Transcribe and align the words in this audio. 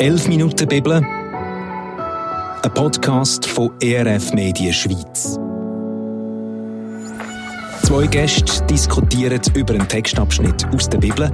11 0.00 0.28
Minuten 0.28 0.66
Bibel, 0.66 0.94
ein 0.94 2.72
Podcast 2.72 3.44
von 3.44 3.70
ERF 3.82 4.32
Medien 4.32 4.72
Schweiz. 4.72 5.38
Zwei 7.82 8.06
Gäste 8.06 8.64
diskutieren 8.64 9.42
über 9.54 9.74
einen 9.74 9.86
Textabschnitt 9.86 10.66
aus 10.74 10.88
der 10.88 10.96
Bibel, 10.96 11.30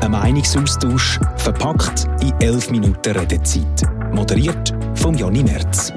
ein 0.00 0.10
Meinungsaustausch 0.10 1.20
verpackt 1.36 2.08
in 2.22 2.32
11 2.40 2.70
Minuten 2.70 3.18
Redezeit. 3.18 3.82
Moderiert 4.14 4.72
von 4.94 5.14
Jonny 5.14 5.42
Merz. 5.42 5.92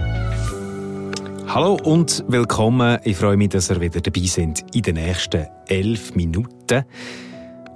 Hallo 1.47 1.77
und 1.83 2.25
willkommen. 2.27 2.99
Ich 3.05 3.15
freue 3.15 3.37
mich, 3.37 3.47
dass 3.47 3.69
ihr 3.69 3.79
wieder 3.79 4.01
dabei 4.01 4.25
sind 4.25 4.65
in 4.75 4.81
den 4.81 4.95
nächsten 4.95 5.47
11 5.69 6.15
Minuten. 6.15 6.83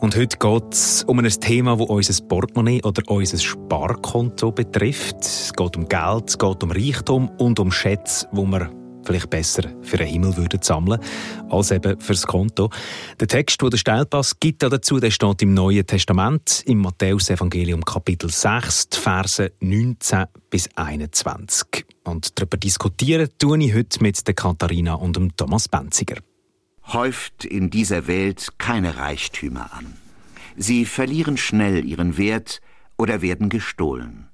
Und 0.04 0.17
heute 0.17 0.38
geht 0.38 0.73
es 0.73 1.05
um 1.05 1.20
ein 1.20 1.29
Thema, 1.29 1.77
das 1.77 1.88
unser 1.88 2.25
Portemonnaie 2.25 2.83
oder 2.83 3.09
unser 3.09 3.38
Sparkonto 3.38 4.52
betrifft. 4.52 5.21
Es 5.21 5.53
geht 5.53 5.77
um 5.77 5.88
Geld, 5.88 6.27
es 6.27 6.38
geht 6.38 6.62
um 6.62 6.71
Reichtum 6.71 7.29
und 7.38 7.57
um 7.57 7.71
Schätze, 7.71 8.27
wo 8.34 8.45
wir 8.45 8.70
vielleicht 9.05 9.29
besser 9.29 9.63
für 9.81 9.95
den 9.95 10.07
Himmel 10.07 10.35
würden 10.35 10.62
sammeln 10.62 10.99
als 11.49 11.71
eben 11.71 11.98
fürs 12.02 12.27
Konto. 12.27 12.70
Der 13.17 13.29
Text, 13.29 13.62
den 13.62 13.70
der 13.70 13.77
Steilpass 13.77 14.38
gibt 14.41 14.62
dazu, 14.62 14.99
der 14.99 15.09
steht 15.09 15.41
im 15.41 15.53
Neuen 15.53 15.88
Testament, 15.88 16.63
im 16.65 16.79
Matthäus-Evangelium 16.79 17.85
Kapitel 17.85 18.29
6, 18.29 18.90
die 18.90 18.98
Verse 18.98 19.54
19 19.62 20.26
bis 20.49 20.67
21. 20.76 21.85
Und 22.04 22.38
darüber 22.38 22.57
diskutieren 22.57 23.29
tue 23.40 23.57
ich 23.63 23.73
heute 23.73 24.04
mit 24.04 24.27
der 24.27 24.34
Katharina 24.34 24.95
und 24.95 25.15
dem 25.15 25.34
Thomas 25.38 25.70
Benziger 25.70 26.17
häuft 26.87 27.45
in 27.45 27.69
dieser 27.69 28.07
Welt 28.07 28.53
keine 28.57 28.97
Reichtümer 28.97 29.73
an. 29.73 29.97
Sie 30.55 30.85
verlieren 30.85 31.37
schnell 31.37 31.85
ihren 31.85 32.17
Wert 32.17 32.61
oder 32.97 33.21
werden 33.21 33.49
gestohlen. 33.49 34.27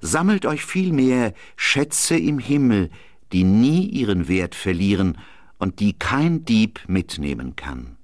Sammelt 0.00 0.46
euch 0.46 0.64
vielmehr 0.64 1.34
Schätze 1.56 2.16
im 2.16 2.38
Himmel, 2.38 2.90
die 3.32 3.44
nie 3.44 3.86
ihren 3.86 4.28
Wert 4.28 4.54
verlieren 4.54 5.18
und 5.58 5.80
die 5.80 5.94
kein 5.94 6.44
Dieb 6.44 6.80
mitnehmen 6.86 7.56
kann. 7.56 7.96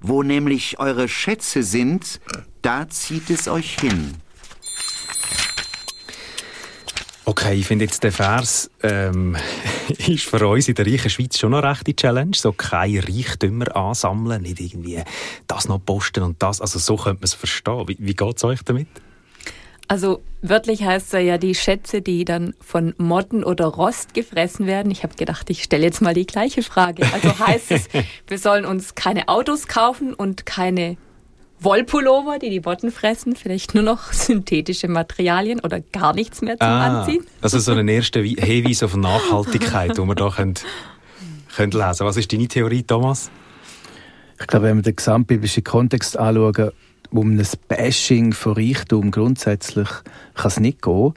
Wo 0.00 0.22
nämlich 0.22 0.78
eure 0.78 1.08
Schätze 1.08 1.62
sind, 1.62 2.20
da 2.62 2.88
zieht 2.88 3.30
es 3.30 3.48
euch 3.48 3.78
hin. 3.78 4.14
Okay, 7.24 7.54
ich 7.56 7.66
finde 7.66 7.84
jetzt 7.84 8.02
der 8.04 8.12
Vers 8.12 8.70
ähm, 8.82 9.36
ist 10.08 10.24
für 10.24 10.46
uns 10.46 10.68
in 10.68 10.74
der 10.74 10.86
reichen 10.86 11.10
Schweiz 11.10 11.38
schon 11.38 11.50
noch 11.50 11.62
eine 11.62 11.70
rechte 11.70 11.94
Challenge. 11.94 12.34
So 12.34 12.52
keine 12.52 13.06
Reichtümer 13.06 13.74
ansammeln, 13.76 14.42
nicht 14.42 14.60
irgendwie 14.60 15.02
das 15.46 15.68
noch 15.68 15.84
posten 15.84 16.22
und 16.22 16.42
das. 16.42 16.60
Also 16.60 16.78
so 16.78 16.96
könnte 16.96 17.20
man 17.20 17.24
es 17.24 17.34
verstehen. 17.34 17.88
Wie, 17.88 17.96
wie 17.98 18.14
geht 18.14 18.36
es 18.36 18.44
euch 18.44 18.62
damit? 18.64 18.88
Also 19.88 20.20
wörtlich 20.42 20.84
heißt 20.84 21.14
es 21.14 21.24
ja 21.24 21.38
die 21.38 21.54
Schätze, 21.54 22.02
die 22.02 22.26
dann 22.26 22.54
von 22.60 22.94
Motten 22.98 23.42
oder 23.42 23.64
Rost 23.66 24.12
gefressen 24.12 24.66
werden. 24.66 24.92
Ich 24.92 25.02
habe 25.02 25.14
gedacht, 25.14 25.48
ich 25.48 25.62
stelle 25.62 25.84
jetzt 25.84 26.02
mal 26.02 26.12
die 26.12 26.26
gleiche 26.26 26.62
Frage. 26.62 27.06
Also 27.10 27.38
heißt 27.38 27.70
es, 27.70 27.88
wir 28.26 28.38
sollen 28.38 28.66
uns 28.66 28.94
keine 28.94 29.28
Autos 29.28 29.66
kaufen 29.66 30.12
und 30.12 30.44
keine 30.44 30.98
Wollpullover, 31.60 32.38
die 32.38 32.50
die 32.50 32.60
Botten 32.60 32.92
fressen, 32.92 33.34
vielleicht 33.34 33.74
nur 33.74 33.84
noch 33.84 34.12
synthetische 34.12 34.88
Materialien 34.88 35.60
oder 35.60 35.80
gar 35.80 36.14
nichts 36.14 36.42
mehr 36.42 36.58
zum 36.58 36.68
ah, 36.68 37.00
Anziehen. 37.00 37.26
Also 37.40 37.58
so 37.58 37.72
ein 37.72 37.88
erster 37.88 38.20
Hinweis 38.20 38.82
auf 38.82 38.96
Nachhaltigkeit, 38.96 39.98
wo 39.98 40.04
wir 40.04 40.14
da 40.14 40.30
können, 40.30 40.54
können 41.54 41.72
lesen 41.72 42.06
Was 42.06 42.16
ist 42.16 42.32
deine 42.32 42.48
Theorie, 42.48 42.82
Thomas? 42.82 43.30
Ich 44.40 44.46
glaube, 44.46 44.66
wenn 44.66 44.76
wir 44.76 44.82
den 44.82 44.96
gesamtbiblischen 44.96 45.64
Kontext 45.64 46.16
anschauen, 46.16 46.70
um 47.10 47.36
ein 47.36 47.46
Bashing 47.66 48.32
von 48.32 48.52
Reichtum 48.52 49.10
grundsätzlich 49.10 49.88
kann 50.34 50.48
es 50.48 50.60
nicht 50.60 50.82
gehen 50.82 51.14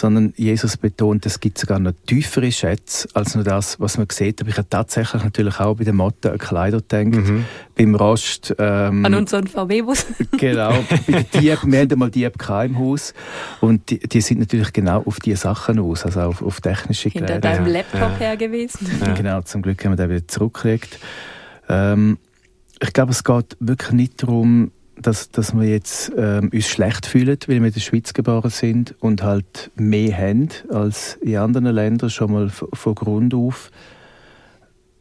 sondern 0.00 0.32
Jesus 0.36 0.76
betont, 0.78 1.26
es 1.26 1.40
gibt 1.40 1.58
sogar 1.58 1.78
noch 1.78 1.92
tiefere 2.06 2.50
Schätze 2.50 3.06
als 3.12 3.34
nur 3.34 3.44
das, 3.44 3.78
was 3.78 3.98
man 3.98 4.06
sieht. 4.10 4.40
Aber 4.40 4.48
ich 4.50 4.56
habe 4.56 4.68
tatsächlich 4.68 5.22
natürlich 5.22 5.60
auch 5.60 5.76
bei 5.76 5.84
den 5.84 5.96
Motten 5.96 6.32
an 6.32 6.38
Kleider 6.38 6.78
gedacht, 6.78 7.04
mhm. 7.04 7.44
beim 7.76 7.94
Rost. 7.94 8.54
Ähm, 8.58 9.04
an 9.04 9.14
unseren 9.14 9.46
VW-Bus. 9.46 10.06
genau, 10.38 10.72
bei 10.88 10.96
den 11.12 11.26
Dieben, 11.34 11.72
wir 11.72 11.80
haben 11.80 11.92
einmal 11.92 12.10
Dieb 12.10 12.32
im 12.50 12.78
Haus 12.78 13.12
und 13.60 13.90
die, 13.90 13.98
die, 13.98 14.20
sind 14.22 14.40
natürlich 14.40 14.72
genau 14.72 15.02
auf 15.02 15.20
diese 15.20 15.36
Sachen 15.36 15.78
aus, 15.78 16.04
also 16.06 16.20
auf, 16.20 16.42
auf 16.42 16.60
technische 16.60 17.10
Geräte. 17.10 17.34
Hinter 17.34 17.48
deinem 17.48 17.66
Laptop 17.66 18.00
ja. 18.00 18.16
her 18.16 18.36
gewesen. 18.36 18.90
Ja. 19.00 19.12
Genau, 19.12 19.42
zum 19.42 19.60
Glück 19.60 19.84
haben 19.84 19.92
wir 19.92 19.96
den 19.96 20.10
wieder 20.10 20.26
zurückgelegt. 20.26 20.98
Ähm, 21.68 22.18
ich 22.82 22.92
glaube, 22.94 23.12
es 23.12 23.22
geht 23.22 23.56
wirklich 23.60 23.92
nicht 23.92 24.22
darum, 24.22 24.72
dass, 25.02 25.30
dass 25.30 25.54
wir 25.54 25.68
jetzt 25.68 26.12
ähm, 26.16 26.50
uns 26.52 26.66
schlecht 26.66 27.06
fühlen, 27.06 27.38
weil 27.46 27.60
wir 27.60 27.66
in 27.68 27.72
der 27.72 27.80
Schweiz 27.80 28.12
geboren 28.12 28.50
sind 28.50 28.94
und 29.00 29.22
halt 29.22 29.70
mehr 29.76 30.16
haben 30.16 30.50
als 30.70 31.14
in 31.22 31.36
anderen 31.36 31.66
Ländern 31.66 32.10
schon 32.10 32.32
mal 32.32 32.50
von 32.50 32.94
Grund 32.94 33.34
auf, 33.34 33.70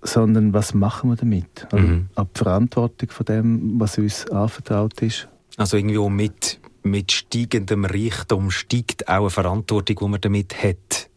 sondern 0.01 0.53
was 0.53 0.73
machen 0.73 1.09
wir 1.09 1.17
damit? 1.17 1.67
Also, 1.71 1.85
mhm. 1.85 2.09
Ab 2.15 2.29
Verantwortung 2.33 3.09
von 3.09 3.25
dem, 3.25 3.79
was 3.79 3.97
uns 3.97 4.29
anvertraut 4.29 5.01
ist. 5.01 5.27
Also 5.57 5.77
irgendwie 5.77 6.09
mit, 6.09 6.59
mit 6.83 7.11
steigendem 7.11 7.85
Reichtum 7.85 8.51
steigt 8.51 9.07
auch 9.09 9.21
eine 9.21 9.29
Verantwortung, 9.29 9.97
die 9.99 10.07
man 10.07 10.21
damit 10.21 10.63
hat. 10.63 11.09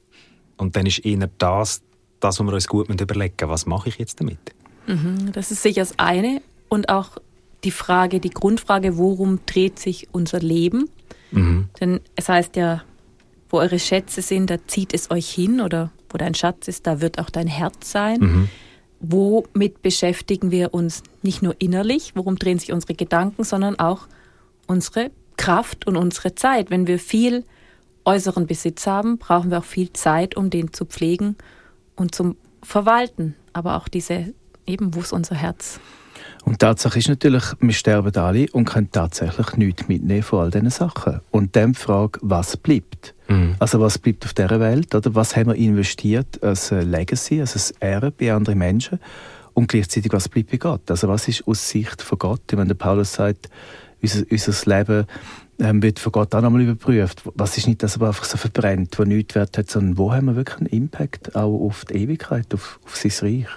Und 0.57 0.77
dann 0.77 0.87
ist 0.87 1.05
eher 1.05 1.29
das, 1.39 1.83
das, 2.21 2.41
was 2.41 2.47
wir 2.47 2.53
uns 2.53 2.67
gut 2.67 2.89
überlegen 2.89 3.35
müssen. 3.41 3.51
Was 3.51 3.67
mache 3.67 3.89
ich 3.89 3.99
jetzt 3.99 4.21
damit? 4.21 4.39
Mhm, 4.87 5.33
das 5.33 5.51
ist 5.51 5.63
sicher 5.63 5.83
das 5.83 5.99
eine. 5.99 6.43
Und 6.69 6.89
auch 6.89 7.19
die 7.65 7.71
Frage, 7.71 8.21
die 8.21 8.31
Grundfrage, 8.31 8.99
worum 8.99 9.41
dreht 9.47 9.79
sich 9.79 10.09
unser 10.13 10.41
Leben? 10.41 10.89
Mhm. 11.31 11.69
Denn 11.81 12.01
es 12.17 12.29
heißt 12.29 12.57
ja, 12.57 12.83
wo 13.49 13.59
eure 13.59 13.79
Schätze 13.79 14.23
sind, 14.23 14.51
da 14.51 14.57
zieht 14.67 14.95
es 14.95 15.11
euch 15.11 15.29
hin 15.29 15.61
oder 15.61 15.91
wo 16.09 16.19
dein 16.19 16.35
Schatz 16.35 16.69
ist, 16.69 16.87
da 16.87 17.01
wird 17.01 17.19
auch 17.19 17.31
dein 17.31 17.47
Herz 17.47 17.91
sein. 17.91 18.19
Mhm. 18.21 18.49
Womit 19.01 19.83
beschäftigen 19.83 20.51
wir 20.51 20.75
uns 20.75 21.03
nicht 21.23 21.43
nur 21.43 21.57
innerlich, 21.59 22.13
worum 22.15 22.37
drehen 22.37 22.59
sich 22.59 22.73
unsere 22.73 22.95
Gedanken, 22.95 23.45
sondern 23.45 23.79
auch 23.79 24.07
unsere 24.67 25.11
Kraft 25.37 25.87
und 25.87 25.97
unsere 25.97 26.35
Zeit. 26.35 26.71
Wenn 26.71 26.87
wir 26.87 26.99
viel 26.99 27.45
äußeren 28.05 28.47
Besitz 28.47 28.87
haben, 28.87 29.19
brauchen 29.19 29.51
wir 29.51 29.59
auch 29.59 29.65
viel 29.65 29.93
Zeit, 29.93 30.37
um 30.37 30.51
den 30.51 30.73
zu 30.73 30.85
pflegen 30.85 31.37
und 31.97 32.15
zum 32.15 32.37
Verwalten. 32.63 33.35
Aber 33.53 33.77
auch 33.77 33.89
diese, 33.89 34.35
eben, 34.67 34.95
wo 34.95 35.01
ist 35.01 35.13
unser 35.13 35.35
Herz? 35.35 35.81
Und 36.45 36.59
Tatsache 36.59 36.99
ist 36.99 37.09
natürlich, 37.09 37.45
wir 37.61 37.73
sterben 37.73 38.15
alle 38.17 38.47
und 38.53 38.65
können 38.65 38.91
tatsächlich 38.91 39.57
nichts 39.57 39.89
mitnehmen 39.89 40.23
von 40.23 40.41
all 40.41 40.51
diesen 40.51 40.71
Sachen. 40.71 41.21
Und 41.31 41.55
dann 41.55 41.73
die 41.73 41.79
Frage, 41.79 42.19
was 42.23 42.57
bleibt? 42.57 43.15
Mhm. 43.29 43.55
Also 43.59 43.81
was 43.81 43.99
bleibt 43.99 44.25
auf 44.25 44.35
dieser 44.35 44.59
Welt? 44.59 44.95
Oder 44.95 45.15
was 45.15 45.37
haben 45.37 45.49
wir 45.49 45.55
investiert 45.55 46.43
als 46.43 46.71
Legacy, 46.71 47.41
als 47.41 47.71
Erbe 47.79 48.11
bei 48.11 48.33
anderen 48.33 48.59
Menschen? 48.59 48.99
Und 49.55 49.69
gleichzeitig, 49.69 50.13
was 50.13 50.29
bleibt 50.29 50.51
bei 50.51 50.57
Gott? 50.57 50.91
Also 50.91 51.09
was 51.09 51.29
ist 51.29 51.47
aus 51.47 51.69
Sicht 51.69 52.03
von 52.03 52.19
Gott? 52.19 52.43
Wenn 52.51 52.69
der 52.69 52.75
Paulus 52.75 53.13
sagt, 53.13 53.49
unser, 54.01 54.25
unser 54.29 54.77
Leben 54.77 55.07
ähm, 55.61 55.83
wird 55.83 55.99
von 55.99 56.13
Gott 56.13 56.35
auch 56.35 56.41
nochmal 56.41 56.63
überprüft. 56.63 57.23
Was 57.35 57.57
ist 57.57 57.69
nicht 57.69 57.83
das, 57.83 58.01
was 58.01 58.09
einfach 58.09 58.25
so 58.25 58.37
verbrennt, 58.37 58.99
wo 58.99 59.05
nichts 59.05 59.35
Wert 59.35 59.57
hat, 59.59 59.71
sondern 59.71 59.97
wo 59.99 60.13
haben 60.13 60.27
wir 60.27 60.37
wirklich 60.37 60.59
einen 60.59 60.67
Impact 60.67 61.37
auch 61.37 61.67
auf 61.67 61.85
die 61.85 61.95
Ewigkeit, 61.95 62.53
auf, 62.53 62.81
auf 62.85 62.97
sein 62.97 63.13
Reich? 63.21 63.49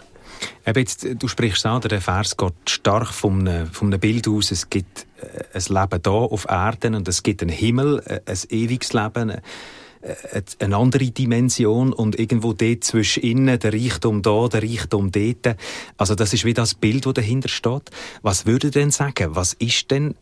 Eben 0.66 0.80
jetzt, 0.80 1.08
du 1.18 1.28
sprichst 1.28 1.66
an, 1.66 1.82
der 1.82 2.02
Vers 2.02 2.38
geht 2.38 2.54
stark 2.68 3.08
von 3.08 3.48
einem, 3.48 3.70
einem 3.80 4.00
Bild 4.00 4.28
aus. 4.28 4.52
Es 4.52 4.70
gibt 4.70 5.06
äh, 5.22 5.58
ein 5.58 5.62
Leben 5.70 6.02
hier 6.04 6.12
auf 6.12 6.48
Erden 6.50 6.96
und 6.96 7.08
es 7.08 7.22
gibt 7.22 7.42
einen 7.42 7.52
Himmel, 7.52 8.02
äh, 8.06 8.20
ein 8.26 8.38
ewiges 8.50 8.94
Leben, 8.94 9.30
äh, 9.30 10.42
eine 10.60 10.78
andere 10.78 11.12
Dimension 11.12 11.94
und 11.94 12.18
irgendwo 12.20 12.54
dort 12.54 12.84
zwischen 12.84 13.24
innen, 13.24 13.60
der 13.60 13.74
Reichtum 13.74 14.22
da, 14.22 14.48
der 14.48 14.64
Reichtum 14.64 15.12
dort. 15.12 15.56
Also 15.98 16.16
das 16.16 16.34
ist 16.34 16.46
wie 16.46 16.54
das 16.54 16.74
Bild, 16.74 17.06
das 17.06 17.14
dahinter 17.14 17.50
steht. 17.50 17.92
Was 18.22 18.46
würde 18.46 18.72
denn 18.72 18.92
sagen? 18.92 19.36
Was 19.36 19.54
ist 19.54 19.92
denn 19.92 20.16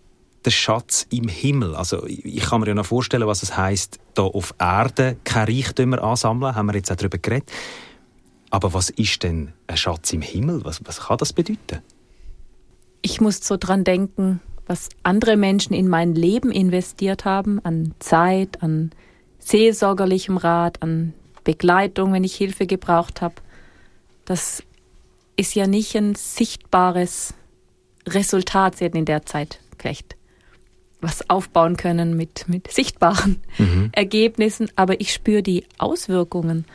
der 0.45 0.51
Schatz 0.51 1.07
im 1.09 1.27
Himmel? 1.27 1.75
Also 1.75 2.05
ich 2.05 2.41
kann 2.41 2.61
mir 2.61 2.67
ja 2.67 2.73
noch 2.73 2.85
vorstellen, 2.85 3.27
was 3.27 3.43
es 3.43 3.55
heißt, 3.55 3.99
da 4.13 4.23
auf 4.23 4.53
Erde 4.59 5.17
keine 5.23 5.47
Reichtümer 5.47 6.03
ansammeln. 6.03 6.55
Haben 6.55 6.67
wir 6.67 6.75
jetzt 6.75 6.91
auch 6.91 6.95
darüber 6.95 7.17
geredet. 7.17 7.49
Aber 8.53 8.75
was 8.75 8.91
ist 8.91 9.23
denn 9.23 9.51
ein 9.65 9.77
Schatz 9.77 10.13
im 10.13 10.21
Himmel? 10.21 10.63
Was, 10.63 10.79
was 10.85 10.99
kann 10.99 11.17
das 11.17 11.33
bedeuten? 11.33 11.81
Ich 13.01 13.19
muss 13.19 13.39
so 13.39 13.57
dran 13.57 13.83
denken, 13.83 14.41
was 14.67 14.89
andere 15.01 15.37
Menschen 15.37 15.73
in 15.73 15.87
mein 15.87 16.13
Leben 16.13 16.51
investiert 16.51 17.25
haben, 17.25 17.59
an 17.65 17.95
Zeit, 17.97 18.61
an 18.61 18.91
seelsorgerlichem 19.39 20.37
Rat, 20.37 20.83
an 20.83 21.15
Begleitung, 21.43 22.13
wenn 22.13 22.23
ich 22.23 22.35
Hilfe 22.35 22.67
gebraucht 22.67 23.23
habe. 23.23 23.33
Das 24.23 24.61
ist 25.35 25.55
ja 25.55 25.65
nicht 25.65 25.95
ein 25.97 26.13
sichtbares 26.13 27.33
Resultat. 28.07 28.77
Sie 28.77 28.85
hätten 28.85 28.97
in 28.97 29.05
der 29.05 29.25
Zeit 29.25 29.61
vielleicht 29.79 30.15
was 31.01 31.27
aufbauen 31.27 31.75
können 31.75 32.15
mit, 32.15 32.47
mit 32.47 32.69
sichtbaren 32.71 33.41
mhm. 33.57 33.89
Ergebnissen, 33.93 34.69
aber 34.75 35.01
ich 35.01 35.11
spüre 35.11 35.41
die 35.41 35.65
Auswirkungen 35.79 36.65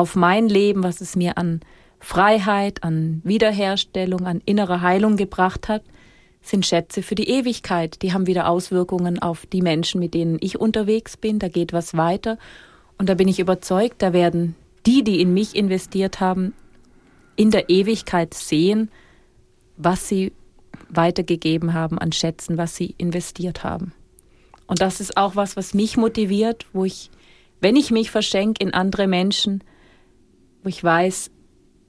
auf 0.00 0.16
mein 0.16 0.48
Leben, 0.48 0.82
was 0.82 1.02
es 1.02 1.14
mir 1.14 1.36
an 1.36 1.60
Freiheit, 1.98 2.82
an 2.82 3.20
Wiederherstellung, 3.22 4.26
an 4.26 4.40
innerer 4.46 4.80
Heilung 4.80 5.18
gebracht 5.18 5.68
hat, 5.68 5.82
sind 6.40 6.64
Schätze 6.64 7.02
für 7.02 7.14
die 7.14 7.28
Ewigkeit. 7.28 8.00
Die 8.00 8.14
haben 8.14 8.26
wieder 8.26 8.48
Auswirkungen 8.48 9.18
auf 9.18 9.44
die 9.44 9.60
Menschen, 9.60 10.00
mit 10.00 10.14
denen 10.14 10.38
ich 10.40 10.58
unterwegs 10.58 11.18
bin. 11.18 11.38
Da 11.38 11.48
geht 11.48 11.74
was 11.74 11.98
weiter. 11.98 12.38
Und 12.96 13.10
da 13.10 13.14
bin 13.14 13.28
ich 13.28 13.40
überzeugt, 13.40 14.00
da 14.00 14.14
werden 14.14 14.56
die, 14.86 15.04
die 15.04 15.20
in 15.20 15.34
mich 15.34 15.54
investiert 15.54 16.18
haben, 16.18 16.54
in 17.36 17.50
der 17.50 17.68
Ewigkeit 17.68 18.32
sehen, 18.32 18.90
was 19.76 20.08
sie 20.08 20.32
weitergegeben 20.88 21.74
haben 21.74 21.98
an 21.98 22.12
Schätzen, 22.12 22.56
was 22.56 22.74
sie 22.74 22.94
investiert 22.96 23.64
haben. 23.64 23.92
Und 24.66 24.80
das 24.80 25.00
ist 25.00 25.18
auch 25.18 25.36
was, 25.36 25.58
was 25.58 25.74
mich 25.74 25.98
motiviert, 25.98 26.64
wo 26.72 26.86
ich, 26.86 27.10
wenn 27.60 27.76
ich 27.76 27.90
mich 27.90 28.10
verschenke 28.10 28.64
in 28.64 28.72
andere 28.72 29.06
Menschen, 29.06 29.62
wo 30.62 30.68
ich 30.68 30.82
weiß, 30.82 31.30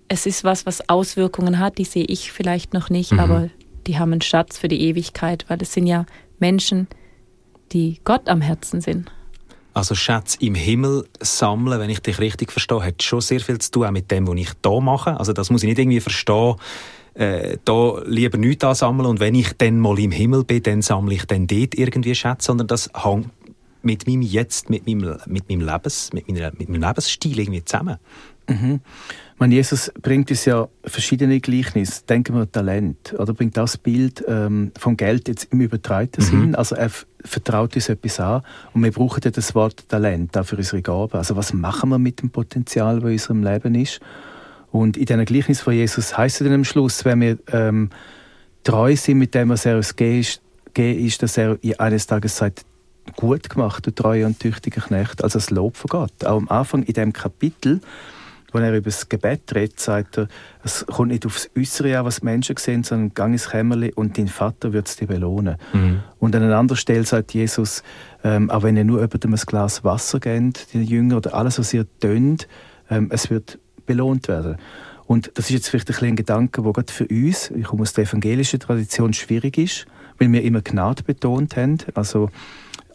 es 0.07 0.25
ist 0.25 0.43
was, 0.43 0.65
was 0.65 0.89
Auswirkungen 0.89 1.59
hat, 1.59 1.77
die 1.77 1.85
sehe 1.85 2.05
ich 2.05 2.31
vielleicht 2.31 2.73
noch 2.73 2.89
nicht, 2.89 3.13
mhm. 3.13 3.19
aber 3.19 3.49
die 3.87 3.97
haben 3.97 4.11
einen 4.11 4.21
Schatz 4.21 4.57
für 4.57 4.67
die 4.67 4.81
Ewigkeit, 4.81 5.45
weil 5.47 5.61
es 5.61 5.73
sind 5.73 5.87
ja 5.87 6.05
Menschen, 6.39 6.87
die 7.71 8.01
Gott 8.03 8.27
am 8.27 8.41
Herzen 8.41 8.81
sind. 8.81 9.11
Also 9.73 9.95
Schätze 9.95 10.37
im 10.41 10.55
Himmel 10.55 11.05
sammeln, 11.21 11.79
wenn 11.79 11.89
ich 11.89 12.01
dich 12.01 12.19
richtig 12.19 12.51
verstehe, 12.51 12.83
hat 12.83 13.01
schon 13.01 13.21
sehr 13.21 13.39
viel 13.39 13.57
zu 13.59 13.71
tun 13.71 13.85
auch 13.85 13.91
mit 13.91 14.11
dem, 14.11 14.27
was 14.27 14.35
ich 14.35 14.51
hier 14.65 14.81
mache. 14.81 15.17
Also 15.17 15.31
das 15.31 15.49
muss 15.49 15.63
ich 15.63 15.69
nicht 15.69 15.79
irgendwie 15.79 16.01
verstehen, 16.01 16.55
äh, 17.13 17.57
da 17.63 18.01
lieber 18.05 18.37
nichts 18.37 18.63
ansammeln 18.63 19.07
und 19.07 19.19
wenn 19.19 19.35
ich 19.35 19.53
dann 19.57 19.79
mal 19.79 19.97
im 19.99 20.11
Himmel 20.11 20.43
bin, 20.43 20.63
dann 20.63 20.81
sammle 20.81 21.13
ich 21.15 21.25
dann 21.25 21.47
dort 21.47 21.75
irgendwie 21.75 22.15
Schätze, 22.15 22.47
sondern 22.47 22.67
das 22.67 22.89
hängt 22.93 23.29
mit 23.81 24.07
meinem 24.07 24.21
Jetzt, 24.21 24.69
mit 24.69 24.85
meinem, 24.85 25.17
mit 25.25 25.49
meinem, 25.49 25.61
Lebens, 25.61 26.11
mit, 26.13 26.27
meiner, 26.27 26.51
mit 26.57 26.69
meinem 26.69 26.83
Lebensstil 26.83 27.39
irgendwie 27.39 27.65
zusammen. 27.65 27.97
Mhm. 28.51 28.79
Man, 29.37 29.51
Jesus 29.51 29.91
bringt 29.99 30.29
uns 30.29 30.45
ja 30.45 30.67
verschiedene 30.83 31.39
Gleichnisse. 31.39 32.03
Denken 32.05 32.35
wir 32.35 32.41
an 32.41 32.51
Talent. 32.51 33.15
Oder 33.17 33.33
bringt 33.33 33.57
das 33.57 33.77
Bild 33.77 34.23
ähm, 34.27 34.71
vom 34.77 34.95
Geld 34.95 35.27
jetzt 35.27 35.51
im 35.51 35.61
übertreiten 35.61 36.23
mhm. 36.23 36.27
Sinn. 36.27 36.55
Also 36.55 36.75
er 36.75 36.91
vertraut 37.25 37.75
uns 37.75 37.89
etwas 37.89 38.19
an. 38.19 38.43
Und 38.73 38.83
wir 38.83 38.91
brauchen 38.91 39.21
ja 39.23 39.31
das 39.31 39.55
Wort 39.55 39.89
Talent 39.89 40.37
auch 40.37 40.45
für 40.45 40.57
unsere 40.57 40.81
Gaben. 40.81 41.17
Also 41.17 41.35
was 41.35 41.53
machen 41.53 41.89
wir 41.89 41.97
mit 41.97 42.21
dem 42.21 42.29
Potenzial, 42.29 42.99
das 42.99 43.05
in 43.05 43.11
unserem 43.13 43.43
Leben 43.43 43.75
ist? 43.75 43.99
Und 44.71 44.95
in 44.95 45.05
diesem 45.05 45.25
Gleichnis 45.25 45.61
von 45.61 45.73
Jesus 45.73 46.17
heißt 46.17 46.41
es 46.41 46.47
dann 46.47 46.55
am 46.55 46.63
Schluss, 46.63 47.03
wenn 47.03 47.21
wir 47.21 47.37
ähm, 47.51 47.89
treu 48.63 48.95
sind 48.95 49.17
mit 49.17 49.33
dem, 49.33 49.49
was 49.49 49.65
er 49.65 49.77
uns 49.77 49.95
gegeben 49.95 50.19
ist, 50.19 50.41
ist, 50.77 51.23
dass 51.23 51.37
er 51.37 51.57
eines 51.79 52.07
Tages 52.07 52.37
sagt, 52.37 52.63
gut 53.15 53.49
gemacht, 53.49 53.85
du 53.85 53.91
treuer 53.91 54.27
und 54.27 54.39
tüchtiger 54.39 54.81
Knecht, 54.81 55.23
also 55.23 55.39
das 55.39 55.49
Lob 55.49 55.75
von 55.75 55.89
Gott. 55.89 56.25
Auch 56.25 56.37
am 56.37 56.47
Anfang 56.49 56.83
in 56.83 56.93
dem 56.93 57.11
Kapitel 57.11 57.81
wenn 58.53 58.63
er 58.63 58.75
über 58.75 58.89
das 58.89 59.07
Gebet 59.09 59.53
redet, 59.55 59.79
sagt 59.79 60.17
er, 60.17 60.27
es 60.63 60.85
kommt 60.85 61.09
nicht 61.09 61.25
aufs 61.25 61.49
Äußere 61.57 61.97
an, 61.97 62.05
was 62.05 62.21
Menschen 62.21 62.57
sehen, 62.57 62.83
sondern 62.83 63.13
gang 63.13 63.33
ins 63.33 63.49
Kämmerli 63.49 63.93
und 63.93 64.17
dein 64.17 64.27
Vater 64.27 64.73
wird 64.73 64.87
es 64.87 64.95
dir 64.95 65.07
belohnen. 65.07 65.57
Mhm. 65.73 65.99
Und 66.19 66.35
an 66.35 66.43
einer 66.43 66.57
anderen 66.57 66.77
Stelle 66.77 67.05
sagt 67.05 67.33
Jesus, 67.33 67.83
ähm, 68.23 68.49
auch 68.49 68.63
wenn 68.63 68.77
ihr 68.77 68.83
nur 68.83 69.01
über 69.01 69.17
ein 69.23 69.35
Glas 69.35 69.83
Wasser 69.83 70.19
gebt, 70.19 70.73
den 70.73 70.83
Jünger, 70.83 71.17
oder 71.17 71.33
alles, 71.33 71.59
was 71.59 71.73
ihr 71.73 71.85
tönt, 71.99 72.47
ähm, 72.89 73.09
es 73.11 73.29
wird 73.29 73.59
belohnt 73.85 74.27
werden. 74.27 74.57
Und 75.07 75.31
das 75.35 75.45
ist 75.45 75.51
jetzt 75.51 75.69
vielleicht 75.69 75.89
ein, 75.89 76.09
ein 76.09 76.15
Gedanke, 76.15 76.61
der 76.61 76.71
gerade 76.71 76.93
für 76.93 77.05
uns, 77.05 77.51
ich 77.51 77.65
komme 77.65 77.81
aus 77.81 77.93
der 77.93 78.05
evangelischen 78.05 78.59
Tradition, 78.59 79.13
schwierig 79.13 79.57
ist, 79.57 79.85
weil 80.17 80.31
wir 80.31 80.43
immer 80.43 80.61
Gnade 80.61 81.03
betont 81.03 81.57
haben. 81.57 81.79
Also 81.95 82.29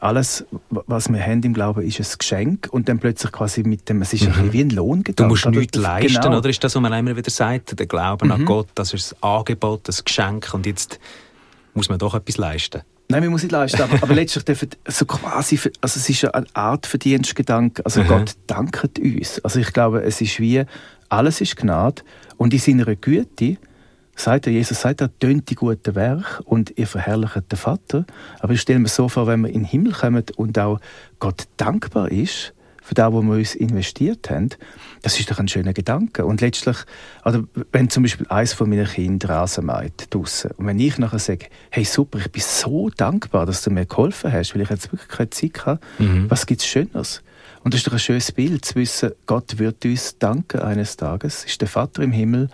alles, 0.00 0.44
was 0.70 1.08
wir 1.08 1.20
haben 1.20 1.42
im 1.42 1.54
Glauben, 1.54 1.82
ist 1.82 2.00
ein 2.00 2.18
Geschenk 2.18 2.68
und 2.70 2.88
dann 2.88 2.98
plötzlich 2.98 3.32
quasi 3.32 3.62
mit 3.62 3.88
dem, 3.88 4.02
es 4.02 4.12
ist 4.12 4.24
mhm. 4.24 4.34
ein 4.34 4.52
wie 4.52 4.60
ein 4.60 4.70
Lohngedanke. 4.70 5.14
Du 5.14 5.24
musst 5.24 5.46
nichts 5.46 5.76
leisten, 5.76 6.20
genau. 6.20 6.38
oder 6.38 6.48
ist 6.48 6.62
das, 6.62 6.74
was 6.74 6.82
man 6.82 6.92
immer 6.92 7.16
wieder 7.16 7.30
sagt, 7.30 7.78
der 7.78 7.86
Glauben 7.86 8.28
mhm. 8.28 8.32
an 8.32 8.44
Gott, 8.44 8.68
das 8.74 8.92
ist 8.92 9.14
ein 9.20 9.28
Angebot, 9.28 9.88
ein 9.88 9.94
Geschenk 10.04 10.52
und 10.52 10.66
jetzt 10.66 10.98
muss 11.74 11.88
man 11.88 11.98
doch 11.98 12.14
etwas 12.14 12.36
leisten. 12.36 12.82
Nein, 13.08 13.22
man 13.22 13.30
muss 13.30 13.42
nicht 13.42 13.52
leisten, 13.52 13.82
aber, 13.82 14.02
aber 14.02 14.14
letztlich 14.14 14.44
dürfen 14.44 14.70
so 14.88 15.04
quasi, 15.06 15.60
also 15.80 16.00
es 16.00 16.08
ist 16.08 16.24
eine 16.24 16.46
Art 16.54 16.86
Verdienstgedanke, 16.86 17.84
also 17.84 18.02
mhm. 18.02 18.08
Gott 18.08 18.36
dankt 18.46 18.98
uns. 18.98 19.38
Also 19.44 19.60
ich 19.60 19.72
glaube, 19.72 20.02
es 20.02 20.20
ist 20.20 20.40
wie, 20.40 20.64
alles 21.08 21.40
ist 21.40 21.56
Gnade 21.56 22.02
und 22.36 22.52
in 22.52 22.58
seiner 22.58 22.96
Güte 22.96 23.58
sagt 24.16 24.46
er, 24.46 24.52
Jesus 24.52 24.80
sagt, 24.80 25.00
er 25.00 25.16
tönt 25.18 25.50
die 25.50 25.54
guten 25.54 25.94
Werke 25.94 26.42
und 26.44 26.72
ihr 26.76 26.86
verherrlicht 26.86 27.52
den 27.52 27.58
Vater. 27.58 28.04
Aber 28.40 28.52
ich 28.52 28.60
stelle 28.60 28.78
mir 28.78 28.88
so 28.88 29.08
vor, 29.08 29.26
wenn 29.26 29.42
wir 29.42 29.48
in 29.48 29.60
den 29.60 29.64
Himmel 29.64 29.92
kommen 29.92 30.24
und 30.36 30.58
auch 30.58 30.80
Gott 31.20 31.44
dankbar 31.56 32.10
ist 32.10 32.54
für 32.86 32.94
das, 32.94 33.12
was 33.12 33.24
wir 33.24 33.34
uns 33.34 33.54
investiert 33.56 34.30
haben, 34.30 34.50
das 35.02 35.18
ist 35.18 35.28
doch 35.28 35.40
ein 35.40 35.48
schöner 35.48 35.72
Gedanke. 35.72 36.24
Und 36.24 36.40
letztlich, 36.40 36.76
also 37.22 37.42
wenn 37.72 37.90
zum 37.90 38.04
Beispiel 38.04 38.26
eines 38.28 38.52
von 38.52 38.70
meinen 38.70 38.86
Kindern 38.86 39.32
Rasen 39.32 39.66
mäht 39.66 40.06
draussen, 40.10 40.52
und 40.52 40.66
wenn 40.66 40.78
ich 40.78 40.96
nachher 40.96 41.18
sage, 41.18 41.46
hey 41.70 41.84
super, 41.84 42.18
ich 42.18 42.30
bin 42.30 42.42
so 42.42 42.88
dankbar, 42.90 43.44
dass 43.44 43.62
du 43.62 43.70
mir 43.70 43.86
geholfen 43.86 44.32
hast, 44.32 44.54
weil 44.54 44.62
ich 44.62 44.70
jetzt 44.70 44.92
wirklich 44.92 45.08
keine 45.08 45.30
Zeit 45.30 45.66
habe, 45.66 45.80
mhm. 45.98 46.30
was 46.30 46.46
gibt 46.46 46.60
es 46.60 46.68
Schöneres? 46.68 47.22
Und 47.64 47.74
das 47.74 47.80
ist 47.80 47.88
doch 47.88 47.92
ein 47.92 47.98
schönes 47.98 48.30
Bild, 48.30 48.64
zu 48.64 48.76
wissen, 48.76 49.10
Gott 49.26 49.58
wird 49.58 49.84
uns 49.84 50.18
danken 50.18 50.60
eines 50.60 50.96
Tages, 50.96 51.44
ist 51.44 51.60
der 51.60 51.68
Vater 51.68 52.04
im 52.04 52.12
Himmel, 52.12 52.48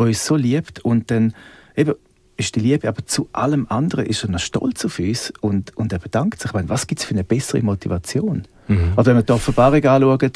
der 0.00 0.08
uns 0.08 0.24
so 0.24 0.36
liebt 0.36 0.80
und 0.80 1.10
dann 1.10 1.34
eben 1.76 1.94
ist 2.36 2.56
die 2.56 2.60
Liebe, 2.60 2.88
aber 2.88 3.04
zu 3.04 3.28
allem 3.32 3.66
anderen 3.68 4.06
ist 4.06 4.24
er 4.24 4.30
noch 4.30 4.38
stolz 4.38 4.84
auf 4.86 4.98
uns 4.98 5.30
und, 5.42 5.76
und 5.76 5.92
er 5.92 5.98
bedankt 5.98 6.40
sich. 6.40 6.46
Ich 6.46 6.54
meine, 6.54 6.70
was 6.70 6.86
gibt 6.86 7.00
es 7.00 7.04
für 7.04 7.12
eine 7.12 7.22
bessere 7.22 7.60
Motivation? 7.62 8.44
Mhm. 8.66 8.94
Oder 8.96 9.06
wenn 9.06 9.16
wir 9.16 9.22
die 9.22 9.32
Offenbarung 9.32 9.84
anschauen, 9.84 10.32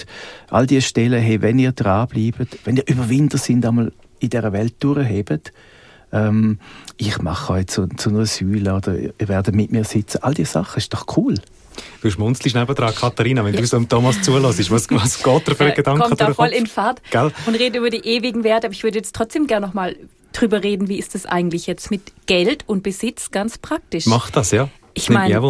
all 0.50 0.66
diese 0.66 0.82
Stellen, 0.82 1.22
hey, 1.22 1.40
wenn 1.40 1.58
ihr 1.58 1.72
dranbleibt, 1.72 2.58
wenn 2.66 2.76
ihr 2.76 2.86
Überwinder 2.86 3.38
sind, 3.38 3.64
einmal 3.64 3.90
in 4.20 4.28
dieser 4.28 4.52
Welt 4.52 4.74
durchhebt, 4.80 5.52
ähm, 6.14 6.58
ich 6.96 7.20
mache 7.20 7.52
euch 7.52 7.66
zu, 7.66 7.88
zu 7.88 8.10
einer 8.10 8.24
Säule 8.24 8.74
oder 8.74 8.96
ihr 8.96 9.28
werdet 9.28 9.54
mit 9.54 9.72
mir 9.72 9.84
sitzen, 9.84 10.22
all 10.22 10.32
diese 10.32 10.52
Sachen, 10.52 10.78
ist 10.78 10.94
doch 10.94 11.06
cool. 11.16 11.34
Du 12.02 12.10
schmunzelst 12.10 12.54
nebenan, 12.54 12.94
Katharina, 12.94 13.44
wenn 13.44 13.54
ja. 13.54 13.60
du 13.60 13.66
so 13.66 13.80
Thomas 13.80 14.22
zulässt. 14.22 14.70
Was, 14.70 14.88
was 14.90 15.22
geht 15.22 15.48
da 15.48 15.54
für 15.54 15.64
ein 15.64 15.74
Gedanke 15.74 16.02
kommt 16.02 16.20
da 16.20 16.32
voll 16.32 16.50
in 16.50 16.66
Fahrt 16.68 17.02
Gell? 17.10 17.32
und 17.46 17.54
redet 17.56 17.76
über 17.76 17.90
die 17.90 18.06
ewigen 18.06 18.44
Werte. 18.44 18.68
Aber 18.68 18.74
ich 18.74 18.84
würde 18.84 18.98
jetzt 18.98 19.14
trotzdem 19.14 19.48
gerne 19.48 19.66
noch 19.66 19.74
mal 19.74 19.96
drüber 20.32 20.62
reden, 20.62 20.88
wie 20.88 20.98
ist 20.98 21.14
das 21.16 21.26
eigentlich 21.26 21.66
jetzt 21.66 21.90
mit 21.90 22.12
Geld 22.26 22.62
und 22.68 22.84
Besitz 22.84 23.32
ganz 23.32 23.58
praktisch. 23.58 24.06
Mach 24.06 24.30
das, 24.30 24.52
ja. 24.52 24.68
Ich 24.94 25.10
meine, 25.10 25.42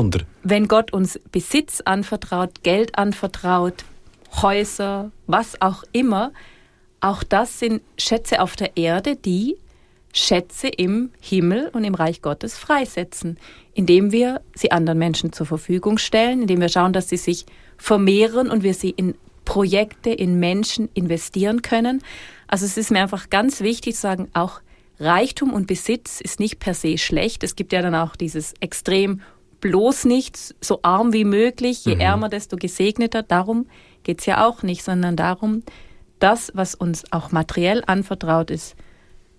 wenn 0.42 0.68
Gott 0.68 0.94
uns 0.94 1.20
Besitz 1.30 1.82
anvertraut, 1.84 2.62
Geld 2.62 2.96
anvertraut, 2.96 3.84
Häuser, 4.40 5.10
was 5.26 5.60
auch 5.60 5.84
immer, 5.92 6.32
auch 7.00 7.22
das 7.22 7.58
sind 7.58 7.82
Schätze 7.98 8.40
auf 8.40 8.56
der 8.56 8.78
Erde, 8.78 9.16
die 9.16 9.58
Schätze 10.16 10.68
im 10.68 11.10
Himmel 11.20 11.70
und 11.72 11.82
im 11.82 11.94
Reich 11.94 12.22
Gottes 12.22 12.56
freisetzen, 12.56 13.36
indem 13.74 14.12
wir 14.12 14.40
sie 14.54 14.70
anderen 14.70 14.98
Menschen 14.98 15.32
zur 15.32 15.44
Verfügung 15.44 15.98
stellen, 15.98 16.42
indem 16.42 16.60
wir 16.60 16.68
schauen, 16.68 16.92
dass 16.92 17.08
sie 17.08 17.16
sich 17.16 17.46
vermehren 17.76 18.48
und 18.48 18.62
wir 18.62 18.74
sie 18.74 18.90
in 18.90 19.16
Projekte, 19.44 20.10
in 20.10 20.38
Menschen 20.38 20.88
investieren 20.94 21.62
können. 21.62 22.00
Also 22.46 22.64
es 22.64 22.76
ist 22.76 22.92
mir 22.92 23.02
einfach 23.02 23.28
ganz 23.28 23.60
wichtig 23.60 23.96
zu 23.96 24.02
sagen, 24.02 24.28
auch 24.34 24.60
Reichtum 25.00 25.52
und 25.52 25.66
Besitz 25.66 26.20
ist 26.20 26.38
nicht 26.38 26.60
per 26.60 26.74
se 26.74 26.96
schlecht. 26.96 27.42
Es 27.42 27.56
gibt 27.56 27.72
ja 27.72 27.82
dann 27.82 27.96
auch 27.96 28.14
dieses 28.14 28.54
Extrem 28.60 29.20
bloß 29.60 30.04
nicht 30.04 30.38
so 30.60 30.78
arm 30.82 31.12
wie 31.12 31.24
möglich, 31.24 31.84
je 31.84 31.96
mhm. 31.96 32.00
ärmer, 32.00 32.28
desto 32.28 32.56
gesegneter. 32.56 33.24
Darum 33.24 33.66
geht's 34.04 34.26
ja 34.26 34.46
auch 34.46 34.62
nicht, 34.62 34.84
sondern 34.84 35.16
darum, 35.16 35.64
das, 36.20 36.52
was 36.54 36.76
uns 36.76 37.02
auch 37.10 37.32
materiell 37.32 37.82
anvertraut 37.84 38.52
ist, 38.52 38.76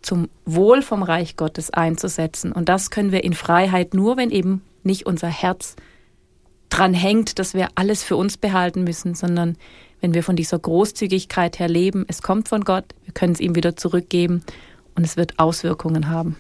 zum 0.06 0.30
Wohl 0.46 0.82
vom 0.82 1.04
Reich 1.04 1.36
Gottes 1.36 1.72
einzusetzen. 1.72 2.52
Und 2.52 2.70
das 2.70 2.92
können 2.92 3.12
wir 3.12 3.24
in 3.24 3.34
Freiheit 3.34 3.94
nur, 3.94 4.18
wenn 4.18 4.30
eben 4.30 4.62
nicht 4.84 5.06
unser 5.06 5.28
Herz 5.28 5.76
dran 6.70 6.94
hängt, 6.94 7.40
dass 7.40 7.54
wir 7.54 7.70
alles 7.76 8.04
für 8.04 8.16
uns 8.16 8.38
behalten 8.38 8.84
müssen, 8.84 9.16
sondern 9.16 9.58
wenn 10.02 10.14
wir 10.14 10.24
von 10.24 10.36
dieser 10.36 10.60
Großzügigkeit 10.60 11.60
her 11.60 11.70
leben, 11.70 12.06
es 12.08 12.22
kommt 12.22 12.50
von 12.50 12.64
Gott, 12.64 12.86
wir 13.06 13.14
können 13.14 13.34
es 13.34 13.40
ihm 13.40 13.56
wieder 13.56 13.76
zurückgeben 13.76 14.44
und 14.96 15.04
es 15.04 15.18
wird 15.18 15.40
Auswirkungen 15.40 16.10
haben. 16.10 16.36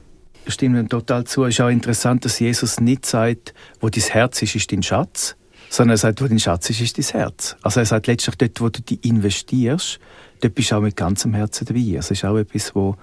Stimmt 0.47 0.91
total 0.91 1.23
zu. 1.23 1.43
Es 1.45 1.55
ist 1.55 1.61
auch 1.61 1.69
interessant, 1.69 2.23
dass 2.23 2.39
Jesus 2.39 2.79
nicht 2.79 3.05
sagt, 3.05 3.55
wo 3.79 3.89
dein 3.89 4.03
Herz 4.03 4.41
ist, 4.43 4.55
ist 4.55 4.71
dein 4.71 4.83
Schatz, 4.83 5.35
sondern 5.69 5.95
er 5.95 5.97
sagt, 5.97 6.21
wo 6.21 6.27
dein 6.27 6.39
Schatz 6.39 6.69
ist, 6.69 6.81
ist 6.81 6.97
dein 6.99 7.21
Herz. 7.21 7.55
Also 7.63 7.79
er 7.79 7.87
sagt 7.87 8.05
letztlich, 8.05 8.35
dort, 8.35 8.61
wo 8.61 8.69
du 8.69 8.81
dich 8.81 9.03
investierst, 9.03 9.99
dort 10.41 10.53
bist 10.53 10.69
du 10.69 10.75
auch 10.75 10.81
mit 10.81 10.95
ganzem 10.95 11.33
Herzen 11.33 11.65
dabei. 11.65 11.95
Es 11.97 12.11
ist 12.11 12.23
auch 12.25 12.37
etwas, 12.37 12.75
wo 12.75 12.95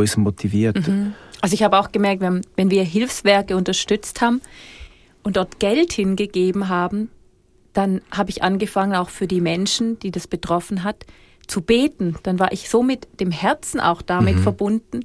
uns 0.00 0.16
motiviert. 0.16 0.86
Mhm. 0.86 1.14
Also 1.40 1.54
ich 1.54 1.62
habe 1.62 1.78
auch 1.78 1.92
gemerkt, 1.92 2.20
wenn, 2.20 2.42
wenn 2.56 2.70
wir 2.70 2.82
Hilfswerke 2.82 3.56
unterstützt 3.56 4.20
haben 4.20 4.40
und 5.22 5.36
dort 5.36 5.60
Geld 5.60 5.92
hingegeben 5.92 6.68
haben, 6.68 7.10
dann 7.72 8.00
habe 8.10 8.30
ich 8.30 8.42
angefangen, 8.42 8.94
auch 8.94 9.08
für 9.08 9.26
die 9.26 9.40
Menschen, 9.40 9.98
die 10.00 10.10
das 10.10 10.26
betroffen 10.26 10.82
hat, 10.82 11.06
zu 11.46 11.60
beten. 11.62 12.16
Dann 12.24 12.38
war 12.38 12.52
ich 12.52 12.68
so 12.68 12.82
mit 12.82 13.20
dem 13.20 13.30
Herzen 13.30 13.80
auch 13.80 14.02
damit 14.02 14.36
mhm. 14.36 14.42
verbunden, 14.42 15.00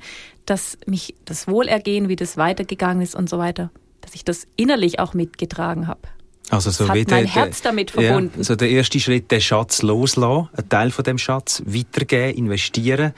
dass 0.45 0.77
mich 0.85 1.15
das 1.25 1.47
Wohlergehen, 1.47 2.09
wie 2.09 2.15
das 2.15 2.35
weitergegangen 2.38 3.01
ist 3.01 3.15
und 3.15 3.29
so 3.29 3.38
weiter, 3.38 3.69
dass 4.01 4.15
ich 4.15 4.25
das 4.25 4.47
innerlich 4.55 5.00
auch 5.00 5.13
mitgetragen 5.13 5.88
habe. 5.88 6.01
Also 6.50 6.71
so 6.71 6.85
das 6.85 6.95
wie 6.95 7.01
hat 7.01 7.12
mein 7.12 7.23
der, 7.23 7.33
Herz 7.33 7.62
damit 7.62 7.91
verbunden. 7.91 8.33
Ja, 8.38 8.43
so 8.43 8.55
der 8.55 8.69
erste 8.69 9.00
Schritt, 9.00 9.31
den 9.31 9.39
Schatz 9.39 9.81
loslassen, 9.81 10.50
einen 10.53 10.69
Teil 10.69 10.91
von 10.91 11.03
dem 11.03 11.17
Schatz 11.17 11.63
weitergeben, 11.65 12.38
investieren 12.38 13.13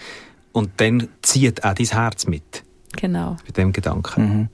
und 0.56 0.72
dann 0.78 1.10
zieht 1.22 1.66
auch 1.66 1.74
dein 1.74 1.86
Herz 1.86 2.28
mit. 2.28 2.64
Genau. 2.96 3.36
Bei 3.46 3.52
dem 3.52 3.74
Gedanken. 3.74 4.22
Mhm. 4.22 4.50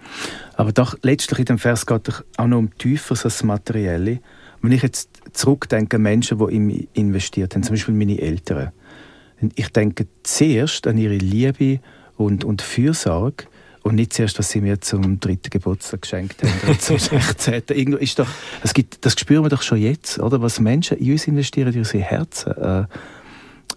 Aber 0.56 0.72
doch 0.72 0.98
letztlich 1.04 1.38
in 1.40 1.46
dem 1.46 1.60
Vers 1.60 1.86
geht 1.86 2.08
es 2.08 2.24
auch 2.38 2.48
noch 2.48 2.58
um 2.58 2.76
Tieferes 2.76 3.24
als 3.24 3.36
das 3.36 3.44
Materielle. 3.44 4.20
Wenn 4.64 4.72
ich 4.72 4.82
jetzt 4.82 5.12
zurückdenke 5.34 5.98
an 5.98 6.02
Menschen, 6.02 6.40
die 6.40 6.56
in 6.56 6.66
mich 6.66 6.88
investiert 6.94 7.54
haben, 7.54 7.62
zum 7.62 7.76
Beispiel 7.76 7.94
meine 7.94 8.20
Eltern, 8.20 8.72
ich 9.54 9.70
denke 9.70 10.08
zuerst 10.24 10.88
an 10.88 10.98
ihre 10.98 11.18
Liebe 11.18 11.80
und, 12.18 12.46
und 12.46 12.64
Fürsorge 12.64 13.46
und 13.84 13.94
nicht 13.94 14.14
zuerst, 14.14 14.40
was 14.40 14.50
sie 14.50 14.62
mir 14.62 14.82
zum 14.82 15.20
dritten 15.20 15.52
Geburtstag 15.52 16.02
geschenkt 16.02 16.42
haben 16.42 16.52
oder 16.64 16.80
zum 16.80 16.98
16. 17.00 17.62
Irgendwo 17.70 18.00
ist 18.00 18.18
doch, 18.18 18.28
das, 18.64 18.74
gibt, 18.74 19.06
das 19.06 19.14
spüren 19.20 19.46
wir 19.46 19.50
doch 19.50 19.62
schon 19.62 19.78
jetzt, 19.78 20.18
oder? 20.18 20.42
Was 20.42 20.60
Menschen 20.60 20.98
in 20.98 21.12
uns 21.12 21.28
investieren, 21.28 21.72
in 21.72 21.80
unsere 21.80 22.04
Herzen. 22.04 22.54
Äh, 22.58 22.86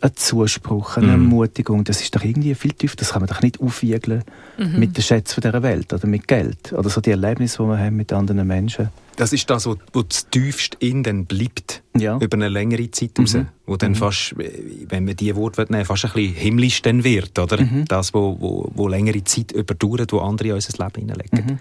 ein 0.05 0.15
Zuspruch, 0.17 0.99
eine 0.99 1.07
mhm. 1.07 1.13
Ermutigung, 1.13 1.83
das 1.83 2.03
ist 2.03 2.15
doch 2.15 2.23
irgendwie 2.23 2.55
viel 2.55 2.73
tiefer. 2.73 2.97
Das 2.97 3.13
kann 3.13 3.23
man 3.23 3.29
doch 3.29 3.41
nicht 3.41 3.59
aufwiegeln 3.61 4.23
mhm. 4.59 4.79
mit 4.79 4.97
den 4.97 5.03
Schätzen 5.03 5.41
dieser 5.41 5.63
Welt 5.63 5.93
oder 5.95 6.07
mit 6.07 6.29
Geld 6.29 6.75
oder 6.75 6.91
so 6.91 7.01
die 7.01 7.11
Erlebnisse, 7.11 7.63
die 7.63 7.69
wir 7.69 7.79
haben 7.79 7.97
mit 7.97 8.13
anderen 8.13 8.47
Menschen. 8.47 8.91
Das 9.17 9.33
ist 9.33 9.49
das, 9.49 9.67
was, 9.67 9.79
was 9.95 10.29
tiefst 10.29 10.77
in 10.81 11.03
dann 11.05 11.25
bleibt, 11.25 11.83
ja. 11.97 12.19
über 12.19 12.37
eine 12.37 12.49
längere 12.49 12.91
Zeit 12.91 13.19
raus, 13.19 13.35
mhm. 13.35 13.47
wo 13.65 13.77
dann 13.77 13.93
mhm. 13.93 13.97
fast, 13.97 14.35
wenn 14.37 15.05
man 15.07 15.17
diese 15.17 15.37
Worte 15.37 15.65
nehmen 15.71 15.87
fast 15.87 16.05
ein 16.05 16.13
bisschen 16.13 16.35
himmlisch 16.35 16.83
dann 16.83 17.03
wird, 17.03 17.39
oder? 17.39 17.63
Mhm. 17.63 17.87
Das, 17.87 18.13
wo, 18.13 18.37
wo, 18.39 18.71
wo 18.75 18.89
längere 18.89 19.25
Zeit 19.25 19.53
überdauert, 19.53 20.13
wo 20.13 20.19
andere 20.19 20.49
in 20.49 20.55
unser 20.55 20.85
Leben 20.85 21.01
hineinlegen. 21.01 21.47
Mhm. 21.47 21.61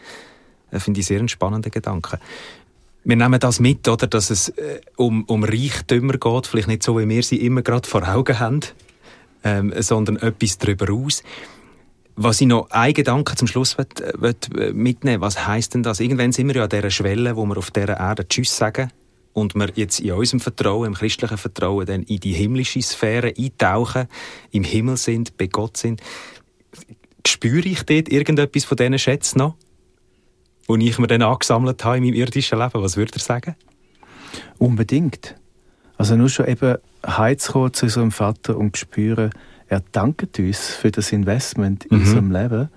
Das 0.72 0.84
finde 0.84 1.00
ich 1.00 1.06
sehr 1.06 1.20
einen 1.20 1.30
spannenden 1.30 1.72
Gedanken 1.72 2.18
wir 3.06 3.16
nehmen 3.16 3.40
das 3.40 3.60
mit, 3.60 3.88
oder, 3.88 4.08
dass 4.08 4.30
es 4.30 4.50
äh, 4.50 4.82
um, 4.96 5.24
um 5.26 5.44
Reichtümer 5.44 6.14
geht, 6.14 6.48
vielleicht 6.48 6.68
nicht 6.68 6.84
so, 6.84 6.98
wie 7.00 7.08
wir 7.08 7.24
sie 7.24 7.38
immer 7.38 7.62
gerade 7.62 7.88
vor 7.88 8.08
Augen 8.08 8.40
haben, 8.40 8.62
ähm, 9.44 9.74
sondern 9.80 10.18
etwas 10.18 10.58
darüber 10.58 10.92
aus. 10.94 11.24
Was 12.16 12.40
ich 12.42 12.48
noch 12.48 12.70
einen 12.70 12.94
Gedanken 12.94 13.36
zum 13.36 13.48
Schluss 13.48 13.78
will, 13.78 13.88
will 14.18 14.36
äh, 14.58 14.72
mitnehmen 14.72 15.22
was 15.22 15.48
heißt 15.48 15.74
denn 15.74 15.84
das? 15.84 16.00
Irgendwann 16.00 16.32
sind 16.32 16.48
wir 16.48 16.56
ja 16.56 16.64
an 16.64 16.70
dieser 16.70 16.92
Schwelle, 16.92 17.36
wo 17.36 17.46
wir 17.46 17.58
auf 17.58 17.72
dieser 17.72 18.00
Erde 18.00 18.28
Tschüss 18.28 18.56
sagen 18.56 18.92
und 19.34 19.56
wir 19.56 19.70
jetzt 19.76 20.00
in 20.00 20.12
unserem 20.12 20.40
Vertrauen, 20.40 20.88
im 20.88 20.94
christlichen 20.94 21.38
Vertrauen, 21.38 21.86
dann 21.86 22.04
in 22.04 22.20
die 22.20 22.34
himmlische 22.34 22.82
Sphäre 22.82 23.34
eintauchen, 23.38 24.08
im 24.52 24.64
Himmel 24.64 24.98
sind, 24.98 25.38
bei 25.38 25.48
Gott 25.48 25.76
sind. 25.76 26.02
Spüre 27.28 27.68
ich 27.68 27.84
dort 27.84 28.10
irgendetwas 28.10 28.64
von 28.64 28.78
diesen 28.78 29.00
Schätzen 29.00 29.40
noch? 29.40 29.56
Die 30.70 30.90
ich 30.90 31.00
mir 31.00 31.08
dann 31.08 31.22
angesammelt 31.22 31.84
habe 31.84 31.98
in 31.98 32.04
meinem 32.04 32.16
irdischen 32.16 32.60
Leben. 32.60 32.82
Was 32.82 32.98
würde 32.98 33.14
er 33.16 33.20
sagen? 33.20 33.56
Unbedingt. 34.58 35.36
Also 35.98 36.16
nur 36.16 36.30
schon 36.30 36.48
eben 36.48 36.78
heimzukommen 37.06 37.74
zu 37.74 37.86
unserem 37.86 38.12
Vater 38.12 38.58
und 38.58 38.78
spüren, 38.78 39.32
er 39.68 39.82
dankt 39.92 40.40
uns 40.40 40.68
für 40.70 40.92
das 40.92 41.12
Investment 41.12 41.86
in 41.86 41.98
mhm. 41.98 42.04
unserem 42.04 42.32
Leben. 42.32 42.70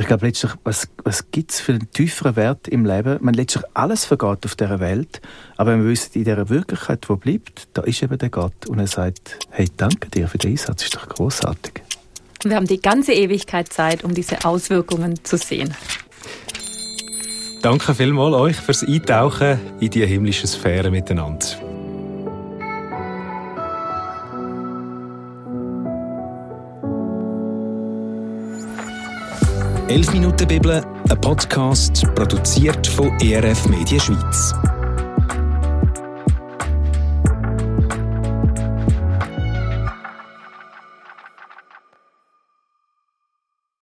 Ich 0.00 0.06
glaube 0.06 0.26
letztlich, 0.26 0.52
was, 0.62 0.88
was 1.02 1.30
gibt 1.32 1.50
es 1.50 1.60
für 1.60 1.72
einen 1.72 1.90
tieferen 1.90 2.36
Wert 2.36 2.68
im 2.68 2.86
Leben? 2.86 3.18
Man 3.20 3.34
letztlich 3.34 3.64
alles 3.74 4.04
vergeht 4.04 4.44
auf 4.44 4.54
dieser 4.54 4.78
Welt, 4.78 5.20
aber 5.56 5.72
wenn 5.72 5.82
wir 5.82 5.90
wissen, 5.90 6.10
in 6.14 6.24
dieser 6.24 6.48
Wirklichkeit, 6.48 7.08
wo 7.08 7.16
bleibt, 7.16 7.68
da 7.72 7.82
ist 7.82 8.02
eben 8.02 8.16
der 8.16 8.30
Gott 8.30 8.66
und 8.68 8.78
er 8.78 8.86
sagt, 8.86 9.38
hey, 9.50 9.68
danke 9.76 10.08
dir 10.08 10.28
für 10.28 10.38
den 10.38 10.52
Einsatz, 10.52 10.84
ist 10.84 10.94
doch 10.94 11.08
großartig. 11.08 11.82
Wir 12.44 12.54
haben 12.54 12.66
die 12.66 12.80
ganze 12.80 13.12
Ewigkeit 13.12 13.72
Zeit, 13.72 14.04
um 14.04 14.14
diese 14.14 14.44
Auswirkungen 14.44 15.24
zu 15.24 15.36
sehen. 15.36 15.74
Danke 17.60 17.92
vielmals 17.92 18.34
euch 18.34 18.56
fürs 18.56 18.84
Eintauchen 18.84 19.58
in 19.80 19.90
die 19.90 20.06
himmlische 20.06 20.46
Sphäre 20.46 20.90
miteinander. 20.90 21.46
«11 29.88 30.12
Minuten 30.12 30.46
Bibel», 30.46 30.84
ein 31.08 31.20
Podcast, 31.20 32.06
produziert 32.14 32.86
von 32.86 33.10
ERF 33.20 33.66
Media 33.66 33.98
Schweiz. 33.98 34.54